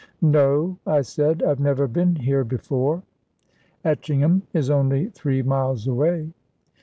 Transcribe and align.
"No," 0.23 0.79
I 0.87 1.01
said, 1.03 1.43
"I've 1.43 1.59
never 1.59 1.87
been 1.87 2.15
here 2.15 2.43
before." 2.43 3.03
"Etchingham 3.85 4.41
is 4.51 4.71
only 4.71 5.09
three 5.09 5.43
miles 5.43 5.85
away." 5.85 6.31